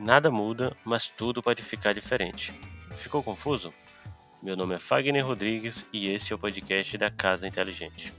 [0.00, 2.58] Nada muda, mas tudo pode ficar diferente.
[2.96, 3.70] Ficou confuso?
[4.42, 8.10] Meu nome é Fagner Rodrigues e esse é o podcast da Casa Inteligente.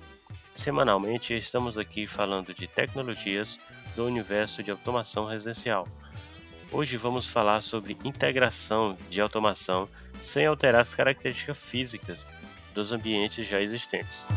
[0.53, 3.57] Semanalmente estamos aqui falando de tecnologias
[3.95, 5.87] do universo de automação residencial.
[6.71, 9.89] Hoje vamos falar sobre integração de automação
[10.21, 12.27] sem alterar as características físicas
[12.75, 14.27] dos ambientes já existentes.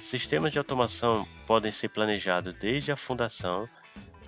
[0.00, 3.66] Sistemas de automação podem ser planejados desde a fundação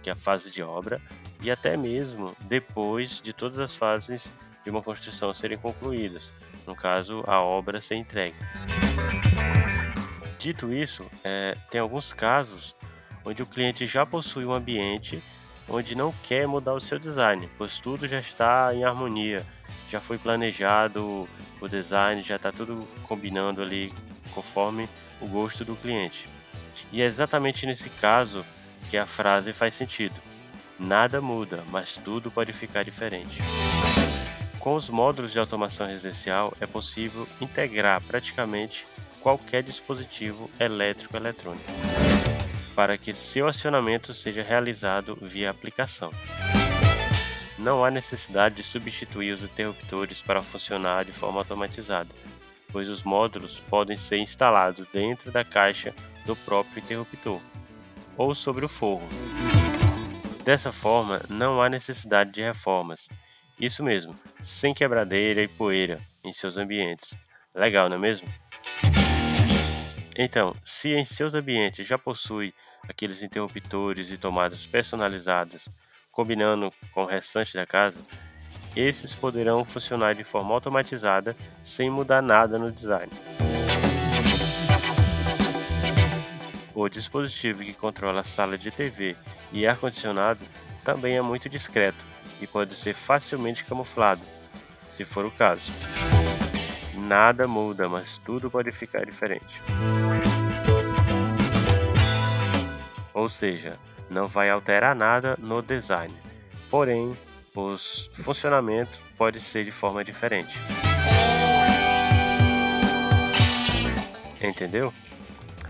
[0.06, 1.02] que é a fase de obra,
[1.42, 4.24] e até mesmo depois de todas as fases
[4.62, 8.36] de uma construção serem concluídas, no caso, a obra ser entregue.
[10.38, 12.72] Dito isso, é, tem alguns casos
[13.24, 15.20] onde o cliente já possui um ambiente
[15.68, 19.44] onde não quer mudar o seu design, pois tudo já está em harmonia,
[19.90, 21.28] já foi planejado
[21.60, 23.92] o design, já está tudo combinando ali
[24.32, 24.88] conforme
[25.20, 26.28] o gosto do cliente.
[26.92, 28.46] E é exatamente nesse caso
[28.90, 30.14] que a frase faz sentido.
[30.78, 33.38] Nada muda, mas tudo pode ficar diferente.
[34.58, 38.86] Com os módulos de automação residencial é possível integrar praticamente
[39.20, 41.64] qualquer dispositivo elétrico eletrônico
[42.76, 46.10] para que seu acionamento seja realizado via aplicação.
[47.58, 52.10] Não há necessidade de substituir os interruptores para funcionar de forma automatizada,
[52.70, 55.94] pois os módulos podem ser instalados dentro da caixa
[56.26, 57.40] do próprio interruptor
[58.16, 59.06] ou sobre o forro.
[60.44, 63.08] Dessa forma, não há necessidade de reformas.
[63.58, 67.16] Isso mesmo, sem quebradeira e poeira em seus ambientes.
[67.54, 68.28] Legal, não é mesmo?
[70.16, 72.54] Então, se em seus ambientes já possui
[72.88, 75.68] aqueles interruptores e tomadas personalizadas,
[76.12, 78.00] combinando com o restante da casa,
[78.74, 83.10] esses poderão funcionar de forma automatizada sem mudar nada no design.
[86.76, 89.16] O dispositivo que controla a sala de TV
[89.50, 90.44] e ar-condicionado
[90.84, 92.04] também é muito discreto
[92.38, 94.20] e pode ser facilmente camuflado,
[94.90, 95.72] se for o caso.
[96.94, 99.58] Nada muda, mas tudo pode ficar diferente.
[103.14, 103.78] Ou seja,
[104.10, 106.14] não vai alterar nada no design,
[106.70, 107.16] porém,
[107.54, 107.78] o
[108.22, 110.60] funcionamento pode ser de forma diferente.
[114.42, 114.92] Entendeu?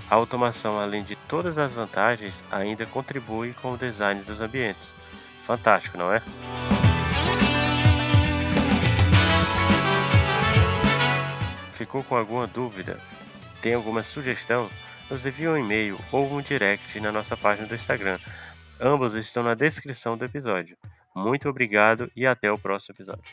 [0.08, 4.92] A automação, além de todas as vantagens, ainda contribui com o design dos ambientes.
[5.44, 6.22] Fantástico, não é?
[11.72, 13.00] Ficou com alguma dúvida?
[13.60, 14.70] Tem alguma sugestão?
[15.10, 18.18] Nos envie um e-mail ou um direct na nossa página do Instagram.
[18.80, 20.76] Ambos estão na descrição do episódio.
[21.14, 23.24] Muito obrigado e até o próximo episódio.